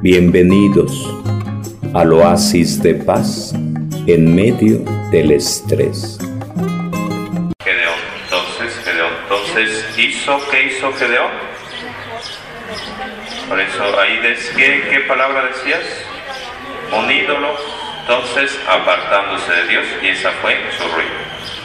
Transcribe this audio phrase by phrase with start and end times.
[0.00, 1.12] Bienvenidos
[1.92, 3.52] al oasis de paz
[4.06, 4.78] en medio
[5.10, 6.18] del estrés.
[7.64, 7.98] Gedeón.
[8.22, 9.12] Entonces, Gedeón.
[9.24, 11.32] Entonces, ¿hizo qué hizo Gedeón?
[13.48, 15.82] Por eso, ahí, des, ¿qué, ¿qué palabra decías?
[16.96, 17.56] Un ídolo.
[18.02, 21.10] Entonces, apartándose de Dios, y esa fue su ruina.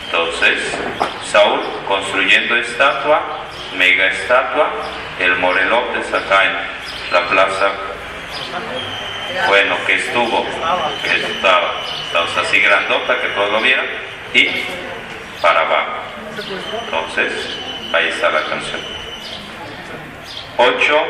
[0.06, 0.58] Entonces,
[1.32, 3.22] Saúl construyendo estatua,
[3.78, 4.72] mega estatua,
[5.20, 7.93] el morelotes acá en la plaza,
[9.48, 10.46] bueno, que estuvo,
[11.04, 13.86] que estaba, entonces así grandota que todos lo vieran,
[14.34, 14.50] y
[15.42, 16.04] para abajo.
[16.86, 17.32] Entonces,
[17.94, 18.82] ahí está la canción.
[20.58, 21.06] 8.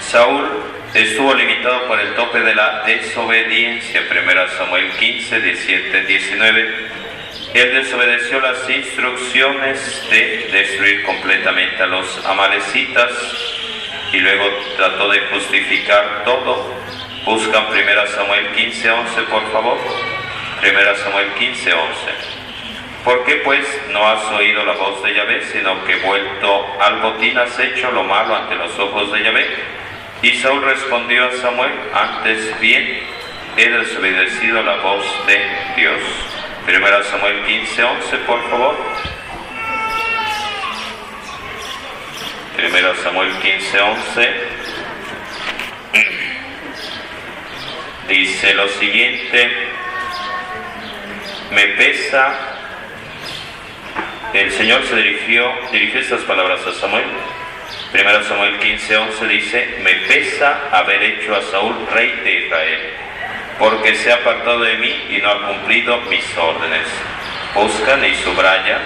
[0.00, 0.48] Saúl
[0.94, 4.02] estuvo limitado por el tope de la desobediencia.
[4.10, 6.88] 1 Samuel 15, 17, 19.
[7.54, 13.57] Él desobedeció las instrucciones de destruir completamente a los amalecitas
[14.12, 14.44] y luego
[14.76, 16.72] trató de justificar todo.
[17.24, 19.78] Buscan 1 Samuel 15, 11, por favor.
[20.62, 22.38] 1 Samuel 15, 11.
[23.04, 27.38] ¿Por qué pues no has oído la voz de Yahvé, sino que vuelto al botín
[27.38, 29.46] has hecho lo malo ante los ojos de Yahvé?
[30.22, 33.00] Y Saúl respondió a Samuel, antes bien
[33.56, 35.38] he desobedecido la voz de
[35.76, 36.00] Dios.
[36.66, 38.76] Primera Samuel 15, 11, por favor.
[42.58, 44.34] Primera Samuel 15, 11.
[48.08, 49.48] Dice lo siguiente,
[51.52, 52.34] me pesa,
[54.32, 57.04] el Señor se dirigió, dirigió estas palabras a Samuel.
[57.92, 62.80] Primera Samuel 15, 11 dice, me pesa haber hecho a Saúl rey de Israel
[63.60, 66.88] porque se ha apartado de mí y no ha cumplido mis órdenes.
[67.54, 68.80] Buscan y subraya,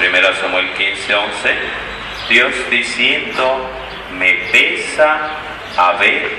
[0.00, 1.56] 1 Samuel 15, 11,
[2.28, 3.70] Dios diciendo,
[4.18, 5.30] me pesa
[5.76, 6.30] haber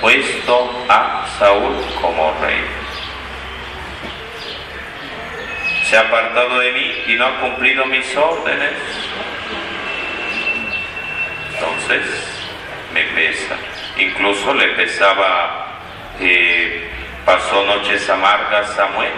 [0.00, 2.60] puesto a Saúl como rey.
[5.84, 8.72] Se ha apartado de mí y no ha cumplido mis órdenes.
[11.54, 12.02] Entonces,
[12.92, 13.56] me pesa.
[13.98, 15.80] Incluso le pesaba
[16.20, 16.90] eh,
[17.24, 19.12] pasó noches amargas Samuel,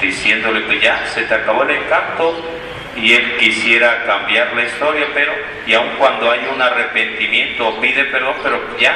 [0.00, 2.61] diciéndole que ya se te acabó el encanto
[2.96, 5.32] y él quisiera cambiar la historia, pero
[5.66, 8.94] y aun cuando hay un arrepentimiento pide perdón, pero ya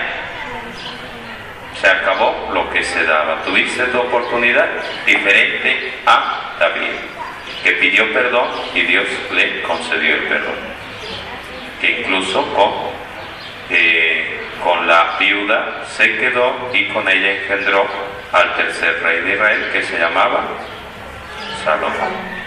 [1.80, 3.42] se acabó lo que se daba.
[3.44, 4.68] Tuviste tu oportunidad
[5.04, 6.92] diferente a David,
[7.62, 10.76] que pidió perdón y Dios le concedió el perdón.
[11.80, 12.96] Que incluso con
[13.68, 17.86] eh, con la viuda se quedó y con ella engendró
[18.32, 20.44] al tercer rey de Israel que se llamaba
[21.64, 22.45] Salomón.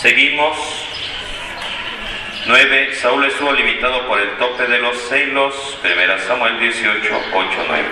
[0.00, 0.56] Seguimos.
[2.46, 2.94] 9.
[2.96, 5.78] Saúl estuvo limitado por el tope de los celos.
[5.82, 7.84] 1 Samuel 18, 8, 9.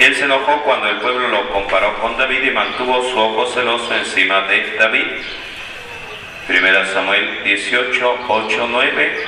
[0.00, 3.94] Él se enojó cuando el pueblo lo comparó con David y mantuvo su ojo celoso
[3.94, 5.06] encima de David.
[6.48, 9.26] 1 Samuel 18, 8, 9.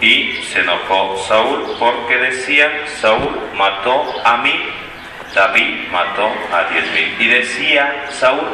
[0.00, 4.62] Y se enojó Saúl porque decían, Saúl mató a mí,
[5.34, 7.16] David mató a diez mil.
[7.20, 8.48] Y decía Saúl,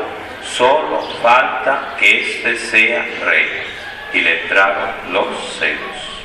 [0.57, 3.49] solo falta que éste sea rey.
[4.13, 6.25] Y le entraron los celos.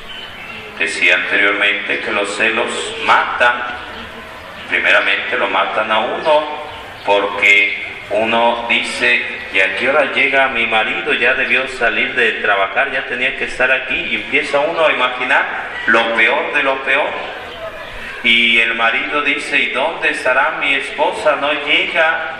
[0.78, 2.70] Decía anteriormente que los celos
[3.04, 3.62] matan,
[4.68, 6.68] primeramente lo matan a uno
[7.04, 9.22] porque uno dice,
[9.52, 11.12] ¿y a qué hora llega mi marido?
[11.14, 13.94] Ya debió salir de trabajar, ya tenía que estar aquí.
[13.94, 15.44] Y empieza uno a imaginar
[15.86, 17.10] lo peor de lo peor.
[18.22, 21.36] Y el marido dice, ¿y dónde estará mi esposa?
[21.36, 22.37] No llega.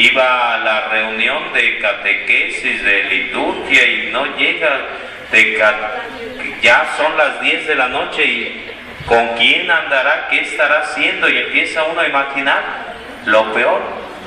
[0.00, 4.80] Iba a la reunión de catequesis, de liturgia y no llega.
[6.62, 8.70] Ya son las 10 de la noche y
[9.04, 10.26] ¿con quién andará?
[10.30, 11.28] ¿Qué estará haciendo?
[11.28, 12.94] Y empieza uno a imaginar
[13.26, 13.82] lo peor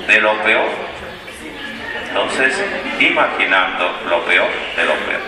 [0.06, 0.70] de lo peor.
[2.06, 2.64] Entonces,
[3.00, 5.22] imaginando lo peor de lo peor,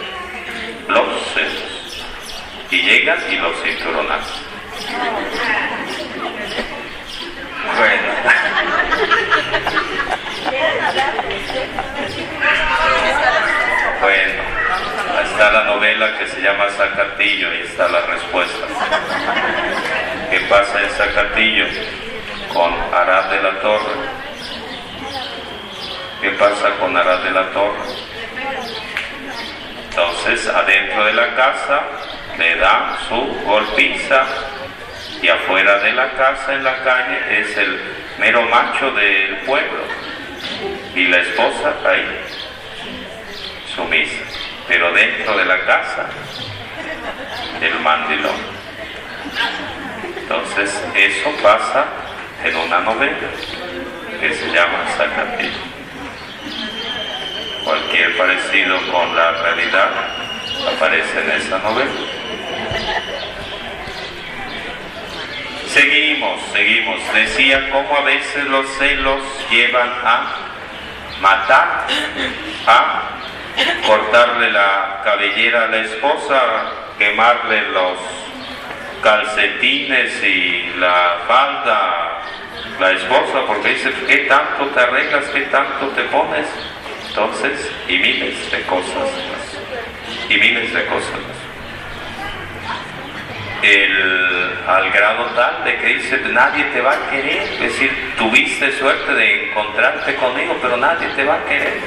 [0.86, 2.04] los celos.
[2.71, 4.21] Y llegan y los cinturonan.
[7.76, 8.12] Bueno.
[14.01, 14.43] Bueno,
[15.25, 18.66] está la novela que se llama Zacatillo y está la respuesta.
[20.31, 21.66] ¿Qué pasa en Zacatillo
[22.53, 23.95] con Arad de la Torre?
[26.21, 27.83] ¿Qué pasa con Arad de la Torre?
[29.91, 31.83] Entonces, adentro de la casa
[32.39, 34.25] le da su golpiza
[35.21, 37.81] y afuera de la casa, en la calle, es el
[38.19, 40.07] mero macho del pueblo
[40.97, 42.04] y la esposa ahí,
[43.75, 44.22] sumisa.
[44.66, 46.09] pero dentro de la casa,
[47.60, 48.34] el mandilón.
[50.16, 51.84] Entonces, eso pasa
[52.43, 53.28] en una novela
[54.19, 55.60] que se llama Zacatillo.
[57.63, 59.91] Cualquier parecido con la realidad
[60.75, 61.91] aparece en esa novela.
[65.69, 67.01] Seguimos, seguimos.
[67.13, 69.21] Decía cómo a veces los celos
[69.51, 70.55] llevan a
[71.21, 71.86] matar,
[72.66, 73.03] a
[73.86, 76.42] cortarle la cabellera a la esposa,
[76.98, 77.98] quemarle los
[79.03, 82.07] calcetines y la falda
[82.80, 85.24] la esposa, porque dice, ¿qué tanto te arreglas?
[85.27, 86.47] ¿Qué tanto te pones?
[87.09, 90.28] Entonces, y miles de cosas más.
[90.28, 91.35] Y miles de cosas más.
[93.62, 97.42] El, al grado tal de que dice, nadie te va a querer.
[97.42, 101.80] Es decir, tuviste suerte de encontrarte conmigo, pero nadie te va a querer.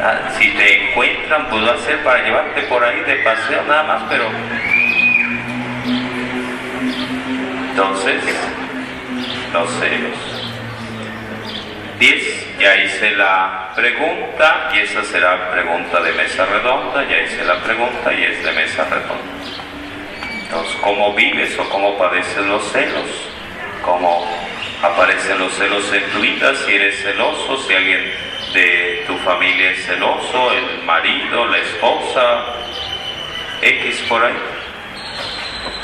[0.00, 4.02] Ah, si te encuentran, va a ser para llevarte por ahí de paseo nada más,
[4.08, 4.30] pero...
[7.70, 8.22] Entonces,
[9.52, 10.38] los celos.
[11.98, 12.58] 10.
[12.58, 17.04] Ya hice la pregunta y esa será pregunta de mesa redonda.
[17.08, 19.37] Ya hice la pregunta y es de mesa redonda.
[20.48, 23.28] Entonces, ¿cómo vives o cómo padeces los celos?
[23.82, 24.26] ¿Cómo
[24.82, 26.54] aparecen los celos en tu vida?
[26.56, 28.10] Si eres celoso, si alguien
[28.54, 32.54] de tu familia es celoso, el marido, la esposa,
[33.60, 34.32] X por ahí.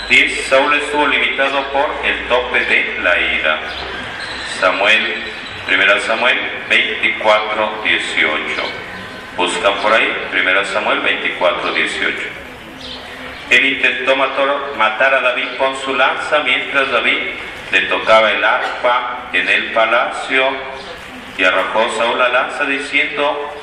[0.08, 0.46] 10.
[0.46, 3.60] Saúl estuvo limitado por el tope de la ira.
[4.60, 5.24] Samuel,
[5.68, 6.38] 1 Samuel
[6.70, 8.62] 24, 18.
[9.36, 12.43] Buscan por ahí, 1 Samuel 24, 18.
[13.50, 17.18] Él intentó matar, a David con su lanza mientras David
[17.70, 20.48] le tocaba el arpa en el palacio
[21.36, 23.54] y arrojó Saúl la lanza diciendo,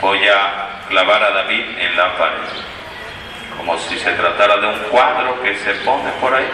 [0.00, 2.64] voy a clavar a David en la pared
[3.56, 6.46] como si se tratara de un cuadro que se pone por ahí,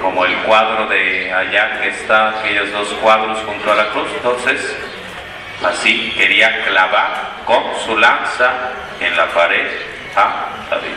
[0.00, 4.08] como el cuadro de allá que está, aquellos dos cuadros junto a la cruz.
[4.16, 4.76] Entonces,
[5.64, 8.52] así quería clavar con su lanza
[9.00, 9.66] en la pared
[10.16, 10.96] a David.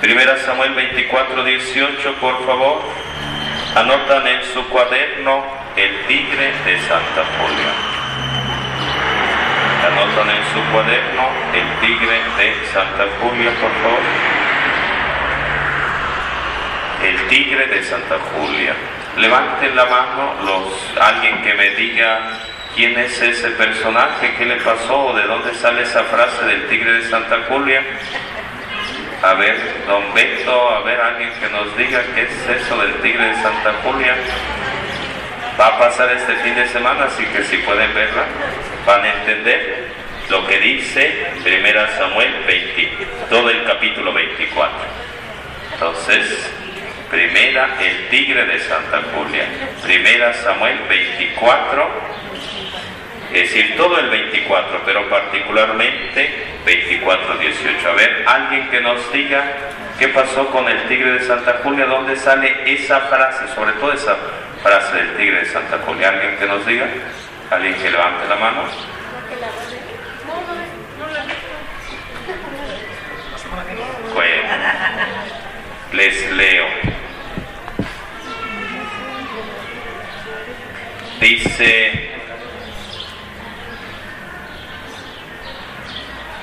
[0.00, 2.82] Primera Samuel 24, 18, por favor.
[3.76, 5.44] Anotan en su cuaderno
[5.76, 7.72] el tigre de Santa Julia.
[9.86, 14.00] Anotan en su cuaderno el tigre de Santa Julia, por favor.
[17.04, 18.74] El tigre de Santa Julia.
[19.16, 25.12] Levanten la mano los, alguien que me diga quién es ese personaje, qué le pasó
[25.14, 27.82] de dónde sale esa frase del tigre de Santa Julia.
[29.22, 29.56] A ver,
[29.86, 33.74] don Beto, a ver, alguien que nos diga qué es eso del tigre de Santa
[33.84, 34.14] Julia.
[35.58, 38.24] Va a pasar este fin de semana, así que si pueden verla
[38.86, 39.88] van a entender
[40.28, 42.90] lo que dice 1 Samuel 20,
[43.28, 44.78] todo el capítulo 24.
[45.72, 46.50] Entonces,
[47.10, 49.44] primera, el tigre de Santa Julia.
[49.82, 51.90] Primera Samuel 24,
[53.32, 56.30] es decir, todo el 24, pero particularmente
[56.64, 57.88] 24, 18.
[57.88, 59.44] A ver, alguien que nos diga
[59.98, 64.16] qué pasó con el tigre de Santa Julia, dónde sale esa frase, sobre todo esa
[64.62, 66.08] frase del tigre de Santa Julia.
[66.08, 66.86] ¿Alguien que nos diga?
[67.50, 68.62] ¿Alguien que levante la mano?
[74.12, 74.48] Bueno,
[75.92, 76.66] les leo.
[81.20, 82.09] Dice,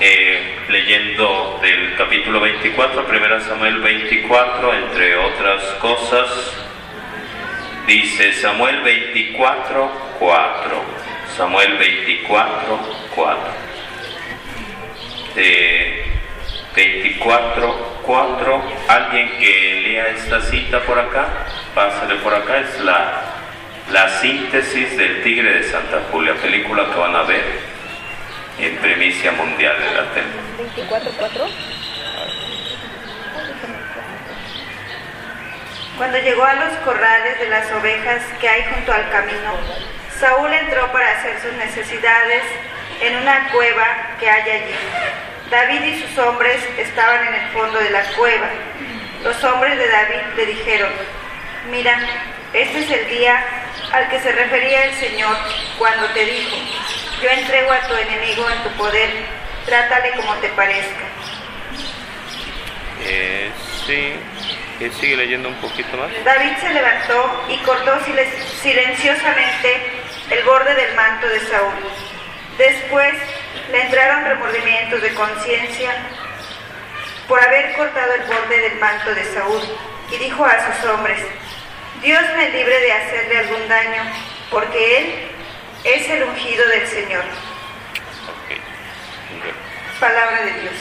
[0.00, 6.28] eh, leyendo del capítulo 24, 1 Samuel 24, entre otras cosas,
[7.86, 9.90] dice Samuel 24,
[10.20, 10.82] 4.
[11.36, 12.78] Samuel 24,
[13.14, 13.38] 4.
[15.34, 16.04] De
[16.76, 18.62] 24, 4.
[18.88, 23.22] Alguien que lea esta cita por acá, pásale por acá, es la,
[23.90, 27.77] la síntesis del Tigre de Santa Julia, película que van a ver
[28.58, 30.28] en primicia mundial de la tele.
[30.58, 31.46] 24, 4.
[35.96, 39.52] Cuando llegó a los corrales de las ovejas que hay junto al camino,
[40.18, 42.42] Saúl entró para hacer sus necesidades
[43.00, 43.86] en una cueva
[44.18, 44.74] que hay allí.
[45.50, 48.48] David y sus hombres estaban en el fondo de la cueva.
[49.22, 50.90] Los hombres de David le dijeron,
[51.70, 51.98] mira,
[52.52, 53.44] este es el día
[53.92, 55.36] al que se refería el Señor
[55.78, 56.56] cuando te dijo,
[57.22, 59.10] yo entrego a tu enemigo en tu poder,
[59.66, 61.04] trátale como te parezca.
[63.04, 63.50] Eh,
[63.86, 64.14] sí,
[65.00, 66.10] sigue leyendo un poquito más.
[66.24, 67.98] David se levantó y cortó
[68.62, 69.82] silenciosamente
[70.30, 71.74] el borde del manto de Saúl.
[72.56, 73.14] Después
[73.70, 75.90] le entraron remordimientos de conciencia
[77.26, 79.62] por haber cortado el borde del manto de Saúl
[80.10, 81.20] y dijo a sus hombres,
[82.02, 84.02] Dios me libre de hacerle algún daño,
[84.50, 85.28] porque él
[85.84, 87.24] es el ungido del Señor.
[90.00, 90.74] Palabra de Dios.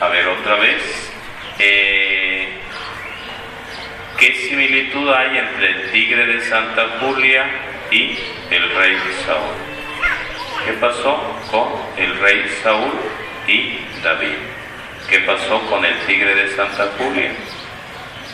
[0.00, 0.82] A ver, otra vez.
[1.58, 2.48] Eh,
[4.18, 7.44] ¿Qué similitud hay entre el tigre de Santa Julia
[7.90, 8.18] y
[8.50, 8.96] el rey
[9.26, 9.54] Saúl?
[10.64, 12.92] ¿Qué pasó con el rey Saúl
[13.46, 14.36] y David?
[15.08, 17.32] ¿Qué pasó con el tigre de Santa Julia?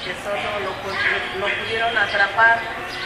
[0.04, 2.58] Que solo lo, pudieron atrapar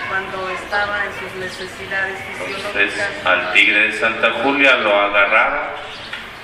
[0.08, 5.68] cuando estaba en sus necesidades Entonces, al tigre de Santa Julia lo agarraron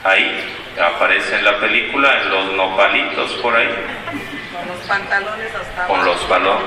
[0.04, 3.68] ahí, aparece en la película, en los nopalitos por ahí.
[4.52, 5.94] Con los pantalones hasta abajo.
[5.94, 6.20] Con los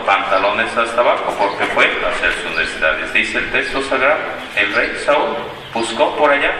[0.05, 3.13] pantalones hasta abajo, porque fue a hacer sus necesidades.
[3.13, 4.19] Dice el texto sagrado,
[4.55, 5.35] el rey Saúl
[5.73, 6.51] buscó por allá.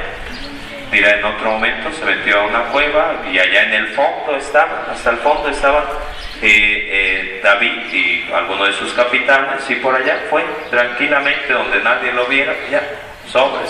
[0.92, 4.86] Mira, en otro momento se metió a una cueva y allá en el fondo estaba,
[4.92, 5.84] hasta el fondo estaba
[6.42, 12.26] eh, David y alguno de sus capitanes y por allá fue tranquilamente donde nadie lo
[12.26, 12.82] viera, ya,
[13.28, 13.66] sobre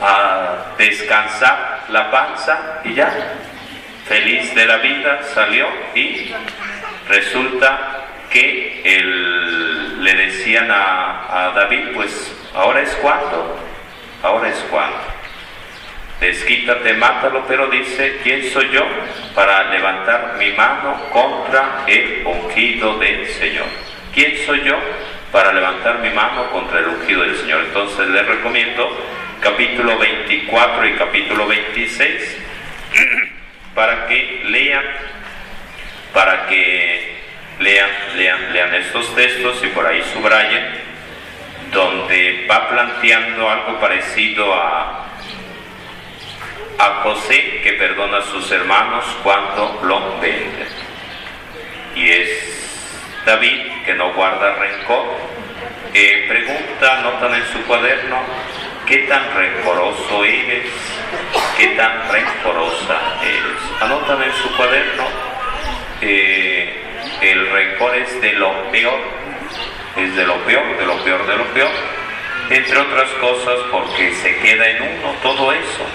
[0.00, 3.12] a descansar la panza y ya,
[4.06, 6.34] feliz de la vida salió y
[7.08, 8.82] resulta que
[9.98, 13.58] le decían a, a David, pues ahora es cuando
[16.62, 18.84] desquítate, mátalo, pero dice, ¿quién soy yo
[19.34, 23.66] para levantar mi mano contra el ungido del Señor?
[24.14, 24.78] ¿Quién soy yo
[25.32, 27.64] para levantar mi mano contra el ungido del Señor?
[27.66, 28.88] Entonces les recomiendo
[29.40, 32.38] capítulo 24 y capítulo 26
[33.74, 34.84] para que lean,
[36.14, 37.16] para que
[37.58, 40.64] lean, lean, lean estos textos y por ahí subrayen,
[41.72, 45.01] donde va planteando algo parecido a
[46.78, 50.68] a José que perdona a sus hermanos cuando lo venden.
[51.94, 55.06] Y es David que no guarda rencor.
[55.92, 58.16] que pregunta, notan en su cuaderno,
[58.86, 60.70] ¿qué tan rencoroso eres?
[61.56, 63.82] ¿Qué tan rencorosa eres?
[63.82, 65.04] Anotan en su cuaderno,
[66.00, 66.82] eh,
[67.20, 69.00] el rencor es de lo peor,
[69.96, 71.70] es de lo peor, de lo peor, de lo peor,
[72.48, 75.86] entre otras cosas porque se queda en uno todo eso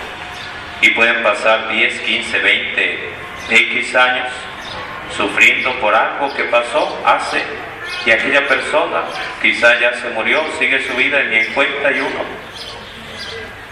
[0.81, 3.09] y pueden pasar 10, 15, 20,
[3.49, 4.27] X años
[5.15, 7.41] sufriendo por algo que pasó hace
[8.05, 9.03] y aquella persona
[9.41, 12.47] quizá ya se murió, sigue su vida y ni en cuenta y uno.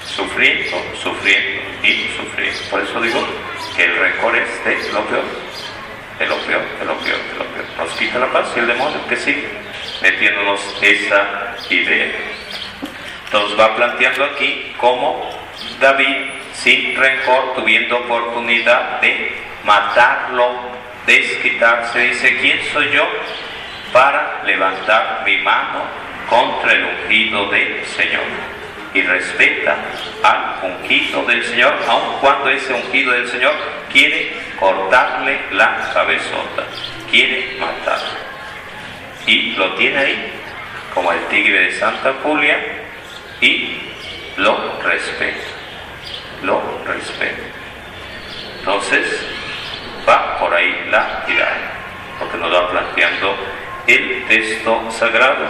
[0.05, 2.59] Sufriendo, sufriendo y sufriendo.
[2.69, 3.27] Por eso digo
[3.75, 5.23] que el rencor es de lo peor,
[6.19, 7.65] de lo peor, de lo peor, de lo peor.
[7.77, 9.47] Nos quita la paz y el demonio que sigue
[10.01, 12.11] metiéndonos esa idea.
[13.25, 15.29] Entonces va planteando aquí cómo
[15.79, 16.15] David
[16.53, 19.31] sin rencor, tuviendo oportunidad de
[19.63, 20.51] matarlo,
[21.05, 23.07] desquitarse, dice, ¿quién soy yo
[23.91, 25.83] para levantar mi mano
[26.29, 28.23] contra el ungido del Señor?
[28.93, 29.75] Y respeta
[30.23, 33.53] al ungido del Señor, aun cuando ese ungido del Señor
[33.91, 36.63] quiere cortarle la cabezota,
[37.11, 38.19] quiere matarlo.
[39.27, 40.33] Y lo tiene ahí,
[40.93, 42.84] como el tigre de Santa Julia,
[43.45, 43.77] y
[44.37, 45.55] lo respeta
[46.43, 47.43] lo respeta.
[48.59, 49.25] Entonces,
[50.07, 51.71] va por ahí la tirada,
[52.19, 53.35] porque nos va planteando
[53.87, 55.45] el texto sagrado.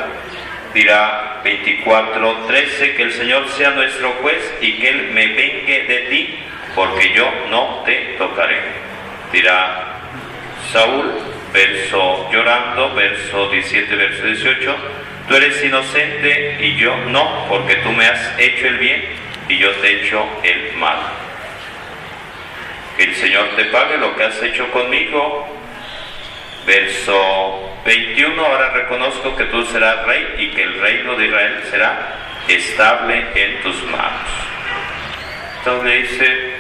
[0.73, 6.39] Dirá 24:13 que el Señor sea nuestro juez y que Él me vengue de ti,
[6.75, 8.59] porque yo no te tocaré.
[9.31, 10.01] Dirá
[10.71, 11.13] Saúl,
[11.55, 14.75] verso llorando, verso 17, verso 18,
[15.27, 19.05] tú eres inocente y yo no, porque tú me has hecho el bien
[19.47, 20.97] y yo te echo el mal.
[22.97, 25.47] Que el Señor te pague lo que has hecho conmigo.
[26.65, 32.43] Verso 21, ahora reconozco que tú serás rey y que el reino de Israel será
[32.47, 34.29] estable en tus manos.
[35.59, 36.55] Entonces le dice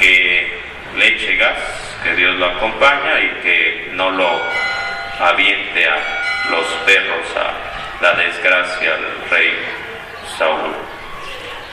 [0.00, 0.62] que
[0.96, 4.28] le eche gas, que Dios lo acompaña y que no lo
[5.20, 5.96] aviente a
[6.50, 9.52] los perros a la desgracia del rey
[10.36, 10.74] Saúl.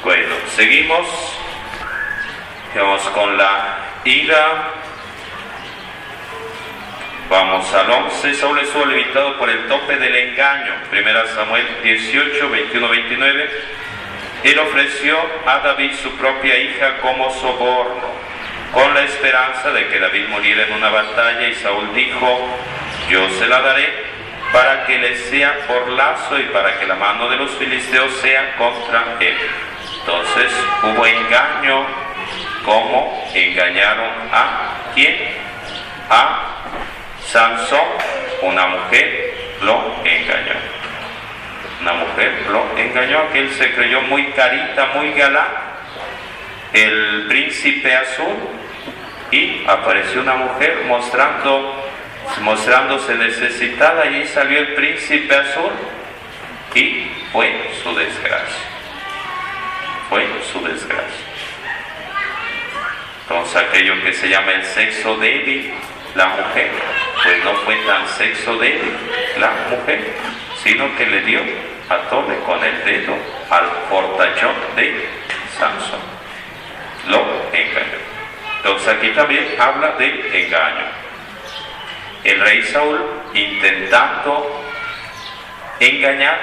[0.04, 1.08] Bueno, seguimos.
[2.76, 4.74] Vamos con la ira.
[7.30, 8.34] Vamos al 11.
[8.36, 10.74] Saúl estuvo limitado por el tope del engaño.
[10.90, 13.50] Primera Samuel 18, 21, 29.
[14.44, 18.08] Él ofreció a David su propia hija como soborno,
[18.74, 22.48] con la esperanza de que David muriera en una batalla y Saúl dijo,
[23.10, 24.10] yo se la daré
[24.52, 28.56] para que le sea por lazo y para que la mano de los filisteos sea
[28.58, 29.36] contra él.
[30.00, 30.52] Entonces
[30.84, 31.86] hubo engaño,
[32.64, 35.16] como engañaron a quién?
[36.10, 36.42] A
[37.26, 37.80] Sansón,
[38.42, 40.56] una mujer lo engañó.
[41.82, 45.69] Una mujer lo engañó, que él se creyó muy carita, muy galán,
[46.74, 48.36] el príncipe azul,
[49.32, 51.90] y apareció una mujer mostrando
[52.42, 55.72] mostrándose necesitada y salió el príncipe azul
[56.76, 58.66] y fue su desgracia.
[60.10, 61.26] Fue su desgracia.
[63.22, 65.72] Entonces aquello que se llama el sexo débil,
[66.16, 66.72] la mujer,
[67.24, 68.94] pues no fue tan sexo débil
[69.40, 70.14] la mujer,
[70.64, 71.42] sino que le dio
[71.90, 73.16] a tole con el dedo
[73.50, 75.08] al portachón de
[75.58, 76.19] Sansón.
[77.08, 77.98] Lo engañó.
[78.58, 81.00] Entonces aquí también habla de engaño
[82.24, 83.00] el rey Saúl
[83.34, 84.62] intentando
[85.80, 86.40] engañar,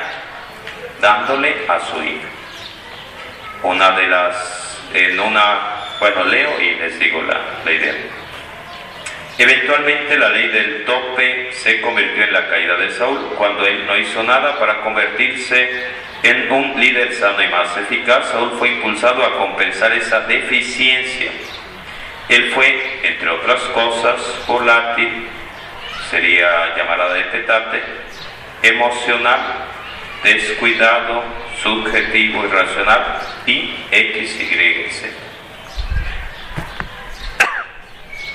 [1.00, 2.28] dándole a su hija.
[3.62, 5.58] Una de las, en una,
[5.98, 7.94] bueno, leo y les digo la, la idea.
[9.38, 13.96] Eventualmente la ley del tope se convirtió en la caída de Saúl cuando él no
[13.98, 15.88] hizo nada para convertirse
[16.22, 18.30] en un líder sano y más eficaz.
[18.30, 21.30] Saúl fue impulsado a compensar esa deficiencia.
[22.30, 25.28] Él fue, entre otras cosas, volátil,
[26.10, 27.82] sería llamarada de petate,
[28.62, 29.40] emocional,
[30.24, 31.22] descuidado,
[31.62, 35.25] subjetivo, irracional y X, Y, Z.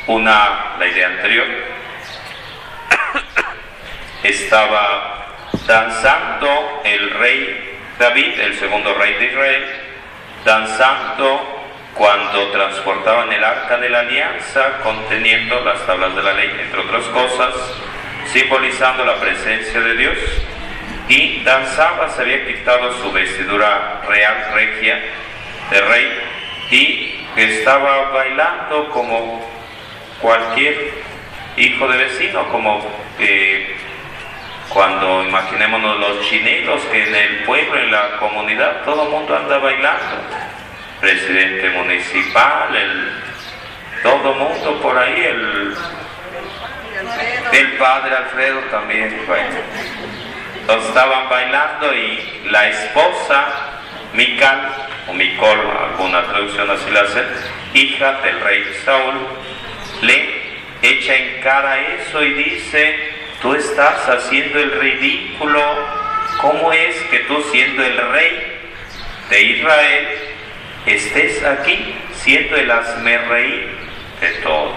[0.08, 1.46] Una, la idea anterior,
[4.24, 5.28] estaba
[5.68, 9.66] danzando el rey David, el segundo rey de Israel,
[10.44, 11.62] danzando
[11.94, 17.06] cuando transportaban el arca de la alianza conteniendo las tablas de la ley, entre otras
[17.06, 17.54] cosas,
[18.26, 20.18] simbolizando la presencia de Dios.
[21.10, 25.00] Y danzaba, se había quitado su vestidura real, regia,
[25.70, 26.20] de rey,
[26.72, 29.61] y estaba bailando como
[30.22, 30.92] cualquier
[31.58, 32.82] hijo de vecino, como
[33.20, 33.76] eh,
[34.70, 39.58] cuando imaginémonos los chinelos que en el pueblo, en la comunidad, todo el mundo anda
[39.58, 40.18] bailando
[41.02, 43.12] presidente municipal, el,
[44.04, 45.76] todo mundo por ahí, el,
[47.52, 50.80] el padre Alfredo también, bueno.
[50.88, 53.48] estaban bailando y la esposa,
[54.14, 54.72] Mical,
[55.10, 57.24] o Micol, alguna traducción así la hace,
[57.74, 59.28] hija del rey Saúl,
[60.02, 60.42] le
[60.82, 63.12] echa en cara eso y dice,
[63.42, 65.62] tú estás haciendo el ridículo,
[66.40, 68.52] ¿cómo es que tú siendo el rey
[69.30, 70.08] de Israel
[70.86, 72.72] estés aquí siendo el
[73.30, 73.78] reír
[74.20, 74.74] de todos.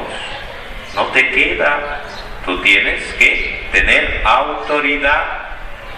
[0.94, 2.02] No te queda,
[2.44, 5.24] tú tienes que tener autoridad.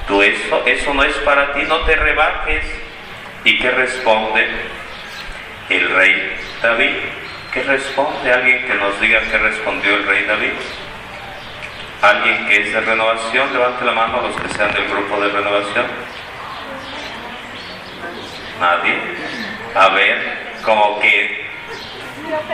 [0.09, 2.65] Tú eso, eso no es para ti, no te rebajes.
[3.45, 4.49] ¿Y qué responde
[5.69, 6.95] el rey David?
[7.57, 8.31] ¿Qué responde?
[8.31, 10.53] Alguien que nos diga qué respondió el rey David.
[12.03, 15.31] Alguien que es de renovación, levante la mano a los que sean del grupo de
[15.31, 15.87] renovación.
[18.61, 19.01] Nadie
[19.75, 21.49] a ver, como que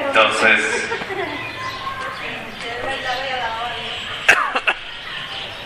[0.06, 0.88] entonces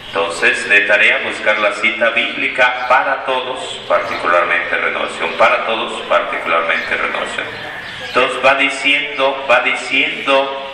[0.07, 7.76] entonces de tarea buscar la cita bíblica para todos, particularmente renovación, para todos, particularmente renovación.
[8.05, 10.73] Entonces va diciendo, va diciendo,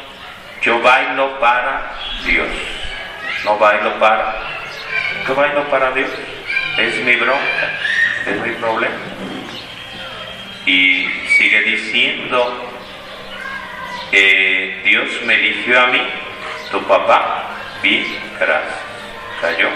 [0.63, 1.93] yo bailo para
[2.25, 2.49] Dios,
[3.45, 4.35] no bailo para,
[5.27, 6.11] yo bailo para Dios,
[6.79, 7.71] es mi bronca,
[8.27, 8.97] es mi problema.
[10.67, 12.73] Y sigue diciendo,
[14.13, 16.03] que Dios me eligió a mí,
[16.71, 17.49] tu papá,
[17.83, 18.05] bien,
[18.39, 18.79] gracias.
[19.41, 19.69] Cayó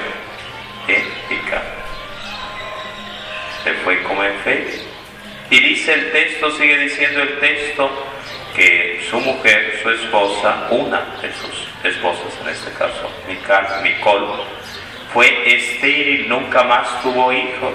[0.87, 1.65] en pecado.
[3.65, 4.86] Se fue como fe.
[5.51, 7.91] Y dice el texto, sigue diciendo el texto,
[8.57, 13.11] que su mujer, su esposa, una de sus esposas en este caso,
[13.83, 14.45] Micol,
[15.13, 17.75] fue estéril, nunca más tuvo hijos.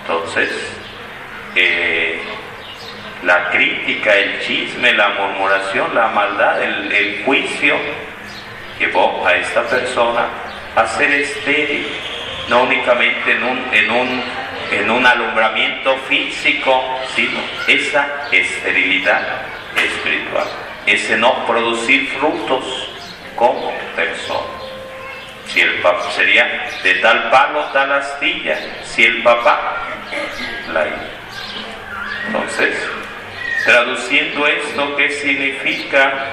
[0.00, 0.50] Entonces,
[3.22, 7.76] la crítica, el chisme, la murmuración, la maldad, el, juicio
[8.78, 10.28] llevó a esta persona
[10.76, 11.86] a ser estéril,
[12.48, 14.22] no únicamente en un,
[14.70, 16.82] en un alumbramiento físico,
[17.14, 19.22] sino esa esterilidad
[19.76, 20.46] espiritual,
[20.86, 22.90] ese no producir frutos
[23.36, 24.46] como persona.
[25.46, 29.76] Si el papá sería de tal palo, tal astilla, si el papá,
[30.72, 30.96] la hija.
[32.26, 32.76] Entonces,
[33.64, 36.26] traduciendo esto, ¿qué significa?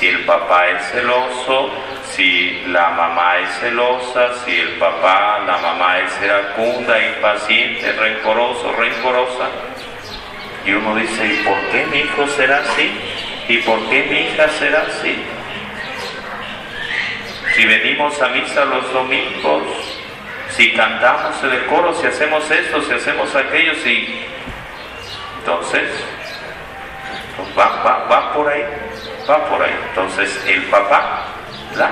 [0.00, 1.70] Si el papá es celoso,
[2.16, 9.50] si la mamá es celosa, si el papá, la mamá es iracunda, impaciente, rencoroso, rencorosa.
[10.64, 12.90] Y uno dice, ¿y por qué mi hijo será así?
[13.48, 15.22] ¿Y por qué mi hija será así?
[17.54, 19.62] Si venimos a misa los domingos,
[20.48, 24.24] si cantamos en el coro, si hacemos esto, si hacemos aquello, si...
[25.40, 25.90] Entonces,
[27.58, 28.64] va, va, va por ahí,
[29.30, 29.74] va por ahí.
[29.90, 31.26] Entonces, el papá,
[31.76, 31.90] la...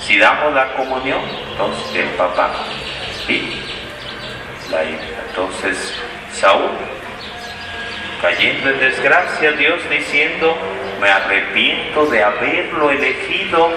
[0.00, 2.50] Si damos la comunión, entonces el papá
[3.28, 3.62] y
[4.70, 5.22] la hija.
[5.28, 5.94] Entonces,
[6.32, 6.70] Saúl,
[8.20, 10.56] cayendo en desgracia, Dios diciendo,
[11.00, 13.70] me arrepiento de haberlo elegido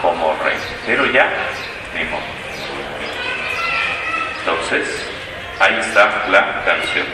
[0.00, 0.58] como rey.
[0.86, 1.32] Pero ya,
[2.10, 2.22] modo.
[4.40, 5.10] Entonces,
[5.58, 7.06] ahí está la canción.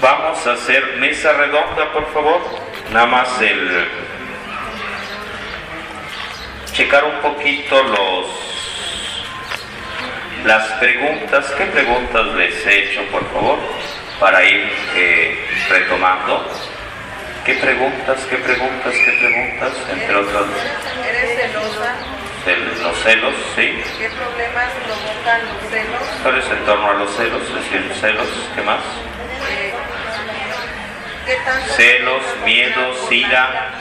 [0.00, 2.40] Vamos a hacer mesa redonda, por favor.
[2.90, 3.86] Nada más el
[6.72, 8.26] checar un poquito los
[10.46, 11.52] las preguntas.
[11.56, 13.58] ¿Qué preguntas les he hecho, por favor?
[14.18, 16.48] Para ir eh, retomando.
[17.44, 19.72] ¿Qué preguntas, qué preguntas, qué preguntas?
[19.92, 20.44] Entre otras.
[21.08, 21.94] ¿Eres celosa?
[22.82, 23.82] Los celos, sí.
[23.98, 26.02] ¿Qué problemas provocan los celos?
[26.22, 27.42] ¿Cuál es en torno a los celos?
[27.42, 28.80] Es decir, celos, ¿qué más?
[31.30, 33.72] Eh, ¿Qué tanto Celos, miedos, ira.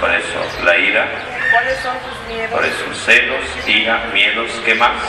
[0.00, 1.08] Por eso, la ira.
[1.50, 2.50] ¿Cuáles son tus miedos?
[2.52, 5.02] Por eso, celos, ira, miedos, ¿qué más?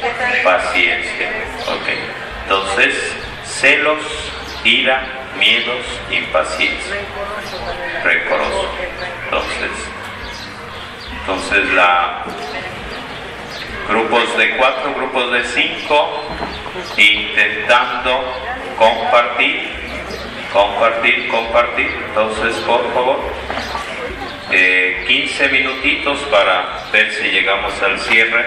[0.00, 1.28] ¿Qué tanto Paciencia.
[1.68, 1.88] Ok.
[2.42, 3.14] Entonces,
[3.44, 4.02] celos,
[4.64, 5.02] ira,
[5.38, 6.96] miedos, impaciencia.
[8.02, 8.68] Rencoroso.
[9.24, 9.70] Entonces,
[11.20, 12.24] entonces la
[13.88, 16.24] grupos de cuatro, grupos de cinco,
[16.96, 18.24] intentando
[18.76, 19.81] compartir,
[20.52, 21.90] compartir, compartir.
[22.08, 23.20] Entonces, por favor,
[24.50, 28.44] eh, 15 minutitos para ver si llegamos al cierre,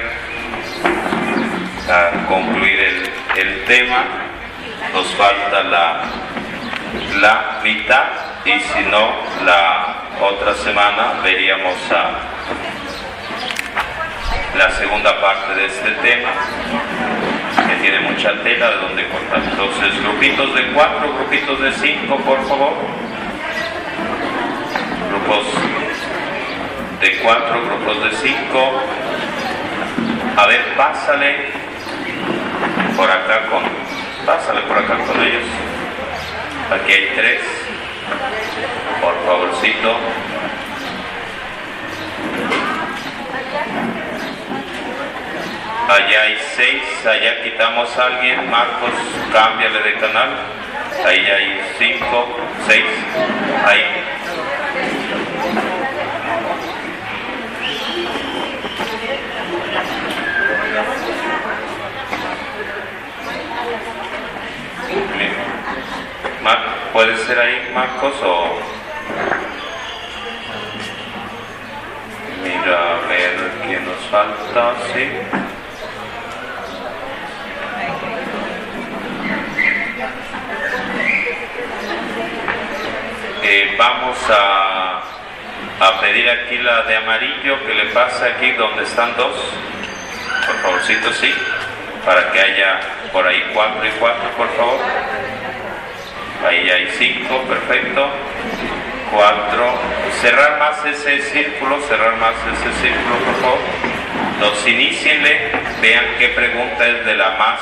[1.89, 4.05] a concluir el, el tema.
[4.93, 6.03] Nos falta la,
[7.19, 8.07] la mitad
[8.45, 9.11] y si no,
[9.43, 12.11] la otra semana veríamos a
[14.57, 16.29] la segunda parte de este tema
[17.85, 19.43] tiene mucha tela de donde cortar.
[19.43, 22.73] Entonces, grupitos de cuatro, grupitos de cinco, por favor.
[25.09, 25.45] Grupos
[26.99, 28.81] de cuatro, grupos de cinco.
[30.35, 31.51] A ver, pásale
[32.97, 33.63] por acá con,
[34.25, 35.45] pásale por acá con ellos.
[36.71, 37.41] Aquí hay tres.
[38.99, 39.95] Por favorcito.
[45.87, 48.91] Allá hay seis, allá quitamos a alguien, Marcos,
[49.31, 50.29] cámbiale de canal.
[51.05, 52.85] Ahí hay cinco, seis,
[53.65, 54.05] ahí.
[66.95, 68.57] ¿Puede ser ahí, Marcos, o...?
[72.41, 75.09] Mira, a ver quién nos falta, sí.
[83.43, 85.01] Eh, vamos a,
[85.79, 89.35] a pedir aquí la de amarillo que le pase aquí donde están dos.
[90.45, 91.33] Por favorcito, sí.
[92.05, 92.79] Para que haya
[93.11, 94.79] por ahí cuatro y cuatro, por favor.
[96.47, 98.07] Ahí hay cinco, perfecto.
[99.11, 99.73] Cuatro.
[100.21, 103.59] Cerrar más ese círculo, cerrar más ese círculo, por favor.
[104.39, 107.59] Los inicienle, vean qué pregunta es de la más,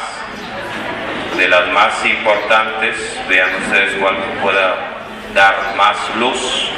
[1.37, 3.19] de las más importantes.
[3.29, 4.92] Vean ustedes cuál pueda
[5.33, 6.69] dar más luz,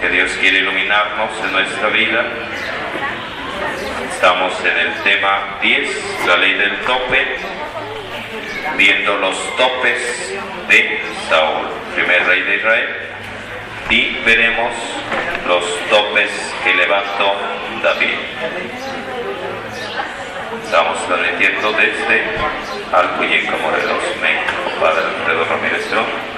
[0.00, 2.24] que Dios quiere iluminarnos en nuestra vida.
[4.12, 7.36] Estamos en el tema 10, la ley del tope,
[8.76, 10.34] viendo los topes
[10.68, 12.88] de Saúl, primer rey de Israel,
[13.90, 14.72] y veremos
[15.46, 16.30] los topes
[16.64, 17.36] que levantó
[17.82, 18.18] David.
[20.64, 22.22] Estamos transmitiendo desde
[22.92, 24.52] Alpuyeca, Morelos, México.
[24.80, 26.37] Padre Alfredo Ramírez León.